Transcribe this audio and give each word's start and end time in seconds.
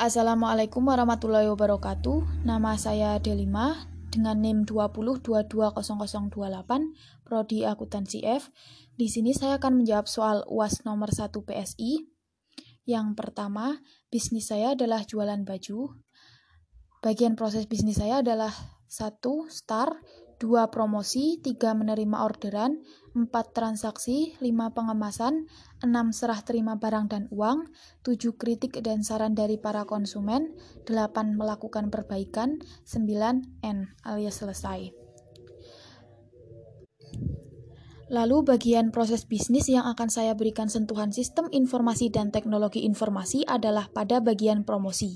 Assalamualaikum 0.00 0.88
warahmatullahi 0.88 1.44
wabarakatuh. 1.52 2.48
Nama 2.48 2.72
saya 2.80 3.20
Delima 3.20 3.84
dengan 4.08 4.40
NIM 4.40 4.64
20220028 4.64 6.32
Prodi 7.20 7.68
Akuntansi 7.68 8.24
F. 8.24 8.48
Di 8.96 9.12
sini 9.12 9.36
saya 9.36 9.60
akan 9.60 9.84
menjawab 9.84 10.08
soal 10.08 10.40
UAS 10.48 10.88
nomor 10.88 11.12
1 11.12 11.44
PSI. 11.44 12.08
Yang 12.88 13.12
pertama, 13.12 13.84
bisnis 14.08 14.48
saya 14.48 14.72
adalah 14.72 15.04
jualan 15.04 15.44
baju. 15.44 15.92
Bagian 17.04 17.36
proses 17.36 17.68
bisnis 17.68 18.00
saya 18.00 18.24
adalah 18.24 18.56
1. 18.88 19.20
Start 19.52 20.00
2 20.40 20.72
promosi, 20.72 21.36
3 21.36 21.76
menerima 21.76 22.24
orderan, 22.24 22.80
4 23.12 23.28
transaksi, 23.52 24.32
5 24.40 24.72
pengemasan, 24.72 25.44
6 25.84 26.16
serah 26.16 26.40
terima 26.40 26.80
barang 26.80 27.12
dan 27.12 27.28
uang, 27.28 27.68
7 28.00 28.40
kritik 28.40 28.80
dan 28.80 29.04
saran 29.04 29.36
dari 29.36 29.60
para 29.60 29.84
konsumen, 29.84 30.56
8 30.88 31.36
melakukan 31.36 31.92
perbaikan, 31.92 32.56
9 32.88 33.60
N 33.60 33.78
alias 34.00 34.40
selesai. 34.40 34.96
Lalu 38.10 38.42
bagian 38.42 38.90
proses 38.90 39.22
bisnis 39.22 39.70
yang 39.70 39.86
akan 39.86 40.10
saya 40.10 40.34
berikan 40.34 40.66
sentuhan 40.66 41.14
sistem 41.14 41.46
informasi 41.54 42.10
dan 42.10 42.34
teknologi 42.34 42.82
informasi 42.82 43.46
adalah 43.46 43.86
pada 43.92 44.18
bagian 44.18 44.66
promosi. 44.66 45.14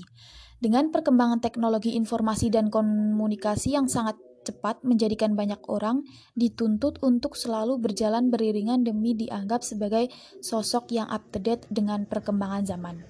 Dengan 0.63 0.95
perkembangan 0.95 1.43
teknologi 1.43 1.99
informasi 1.99 2.47
dan 2.47 2.71
komunikasi 2.71 3.75
yang 3.75 3.91
sangat 3.91 4.15
cepat 4.45 4.85
menjadikan 4.85 5.33
banyak 5.33 5.59
orang 5.65 6.05
dituntut 6.37 7.01
untuk 7.01 7.33
selalu 7.33 7.81
berjalan 7.81 8.29
beriringan 8.29 8.85
demi 8.85 9.17
dianggap 9.17 9.65
sebagai 9.65 10.13
sosok 10.45 10.93
yang 10.93 11.09
up 11.09 11.25
to 11.33 11.41
date 11.41 11.65
dengan 11.73 12.05
perkembangan 12.05 12.63
zaman. 12.69 13.01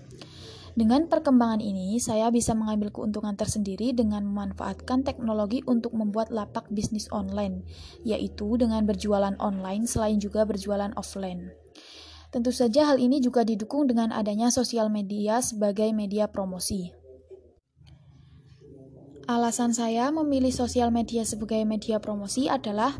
Dengan 0.75 1.07
perkembangan 1.07 1.63
ini, 1.63 2.03
saya 2.03 2.27
bisa 2.27 2.51
mengambil 2.51 2.91
keuntungan 2.91 3.31
tersendiri 3.39 3.95
dengan 3.95 4.27
memanfaatkan 4.27 5.07
teknologi 5.07 5.63
untuk 5.63 5.95
membuat 5.95 6.35
lapak 6.35 6.67
bisnis 6.67 7.07
online, 7.15 7.63
yaitu 8.03 8.59
dengan 8.59 8.83
berjualan 8.83 9.39
online 9.39 9.87
selain 9.87 10.19
juga 10.19 10.43
berjualan 10.43 10.91
offline. 10.99 11.55
Tentu 12.27 12.51
saja 12.51 12.91
hal 12.91 12.99
ini 12.99 13.23
juga 13.23 13.47
didukung 13.47 13.87
dengan 13.87 14.11
adanya 14.11 14.51
sosial 14.51 14.91
media 14.91 15.39
sebagai 15.39 15.95
media 15.95 16.27
promosi. 16.27 17.04
Alasan 19.25 19.73
saya 19.73 20.13
memilih 20.13 20.53
sosial 20.53 20.93
media 20.93 21.25
sebagai 21.25 21.57
media 21.65 21.97
promosi 21.97 22.45
adalah 22.45 22.93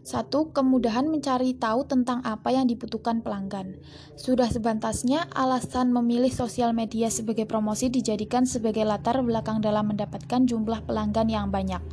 satu, 0.00 0.56
kemudahan 0.56 1.04
mencari 1.04 1.52
tahu 1.52 1.84
tentang 1.84 2.24
apa 2.24 2.48
yang 2.48 2.64
dibutuhkan 2.64 3.20
pelanggan. 3.20 3.76
Sudah 4.16 4.48
sebantasnya 4.48 5.28
alasan 5.36 5.92
memilih 5.92 6.32
sosial 6.32 6.72
media 6.72 7.12
sebagai 7.12 7.44
promosi 7.44 7.92
dijadikan 7.92 8.48
sebagai 8.48 8.88
latar 8.88 9.20
belakang 9.20 9.60
dalam 9.60 9.92
mendapatkan 9.92 10.48
jumlah 10.48 10.88
pelanggan 10.88 11.28
yang 11.28 11.52
banyak. 11.52 11.84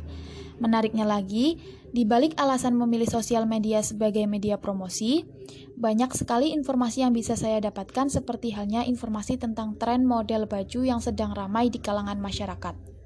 Menariknya 0.64 1.04
lagi, 1.04 1.60
di 1.92 2.08
balik 2.08 2.40
alasan 2.40 2.72
memilih 2.72 3.06
sosial 3.06 3.44
media 3.44 3.84
sebagai 3.84 4.24
media 4.24 4.56
promosi, 4.56 5.28
banyak 5.76 6.16
sekali 6.16 6.56
informasi 6.56 7.04
yang 7.04 7.12
bisa 7.12 7.36
saya 7.36 7.60
dapatkan 7.60 8.08
seperti 8.08 8.56
halnya 8.56 8.88
informasi 8.88 9.36
tentang 9.36 9.76
tren 9.76 10.08
model 10.08 10.48
baju 10.48 10.80
yang 10.88 11.04
sedang 11.04 11.36
ramai 11.36 11.68
di 11.68 11.84
kalangan 11.84 12.16
masyarakat. 12.16 12.97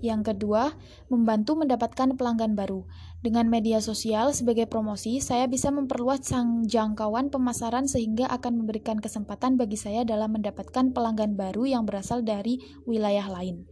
Yang 0.00 0.32
kedua, 0.32 0.72
membantu 1.12 1.60
mendapatkan 1.60 2.16
pelanggan 2.16 2.56
baru. 2.56 2.88
Dengan 3.20 3.52
media 3.52 3.84
sosial 3.84 4.32
sebagai 4.32 4.64
promosi, 4.64 5.20
saya 5.20 5.44
bisa 5.44 5.68
memperluas 5.68 6.24
jangkauan 6.64 7.28
pemasaran 7.28 7.84
sehingga 7.84 8.24
akan 8.32 8.64
memberikan 8.64 8.96
kesempatan 8.96 9.60
bagi 9.60 9.76
saya 9.76 10.08
dalam 10.08 10.40
mendapatkan 10.40 10.96
pelanggan 10.96 11.36
baru 11.36 11.68
yang 11.68 11.84
berasal 11.84 12.24
dari 12.24 12.64
wilayah 12.88 13.28
lain. 13.28 13.68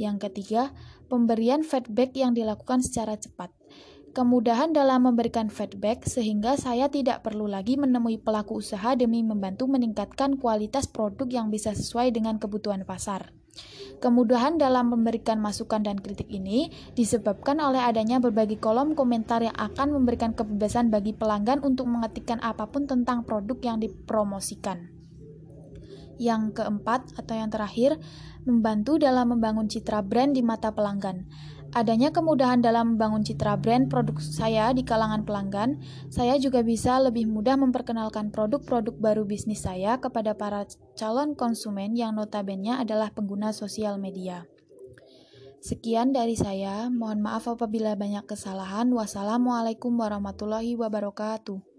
Yang 0.00 0.30
ketiga, 0.30 0.72
pemberian 1.12 1.60
feedback 1.60 2.16
yang 2.16 2.32
dilakukan 2.32 2.80
secara 2.80 3.20
cepat. 3.20 3.52
Kemudahan 4.16 4.72
dalam 4.72 5.04
memberikan 5.04 5.52
feedback 5.52 6.08
sehingga 6.08 6.56
saya 6.56 6.88
tidak 6.88 7.22
perlu 7.22 7.44
lagi 7.44 7.76
menemui 7.76 8.16
pelaku 8.16 8.64
usaha 8.64 8.96
demi 8.96 9.20
membantu 9.20 9.68
meningkatkan 9.68 10.40
kualitas 10.40 10.88
produk 10.88 11.28
yang 11.28 11.52
bisa 11.52 11.76
sesuai 11.76 12.16
dengan 12.16 12.40
kebutuhan 12.40 12.88
pasar. 12.88 13.36
Kemudahan 13.98 14.58
dalam 14.58 14.94
memberikan 14.94 15.42
masukan 15.42 15.82
dan 15.82 15.98
kritik 15.98 16.30
ini 16.30 16.70
disebabkan 16.94 17.58
oleh 17.58 17.82
adanya 17.82 18.22
berbagai 18.22 18.60
kolom 18.62 18.94
komentar 18.94 19.42
yang 19.42 19.56
akan 19.58 19.94
memberikan 19.94 20.36
kebebasan 20.36 20.90
bagi 20.90 21.14
pelanggan 21.14 21.64
untuk 21.66 21.90
mengetikkan 21.90 22.38
apa 22.42 22.70
pun 22.70 22.86
tentang 22.86 23.26
produk 23.26 23.58
yang 23.62 23.78
dipromosikan. 23.82 24.97
Yang 26.18 26.58
keempat 26.58 27.14
atau 27.14 27.34
yang 27.38 27.48
terakhir, 27.48 27.96
membantu 28.42 28.98
dalam 28.98 29.32
membangun 29.32 29.70
citra 29.70 30.02
brand 30.02 30.34
di 30.34 30.42
mata 30.42 30.74
pelanggan. 30.74 31.24
Adanya 31.76 32.08
kemudahan 32.08 32.64
dalam 32.64 32.96
membangun 32.96 33.20
citra 33.20 33.60
brand 33.60 33.92
produk 33.92 34.16
saya 34.24 34.72
di 34.72 34.82
kalangan 34.88 35.28
pelanggan, 35.28 35.78
saya 36.08 36.40
juga 36.40 36.64
bisa 36.64 36.96
lebih 36.96 37.28
mudah 37.28 37.60
memperkenalkan 37.60 38.32
produk-produk 38.32 38.96
baru 38.96 39.22
bisnis 39.28 39.68
saya 39.68 40.00
kepada 40.00 40.32
para 40.32 40.64
calon 40.96 41.36
konsumen 41.36 41.92
yang 41.92 42.16
notabene 42.16 42.72
adalah 42.72 43.12
pengguna 43.12 43.52
sosial 43.52 44.00
media. 44.00 44.48
Sekian 45.60 46.16
dari 46.16 46.40
saya, 46.40 46.88
mohon 46.88 47.20
maaf 47.20 47.50
apabila 47.50 47.92
banyak 47.98 48.24
kesalahan. 48.24 48.88
Wassalamualaikum 48.88 49.92
warahmatullahi 49.92 50.72
wabarakatuh. 50.72 51.77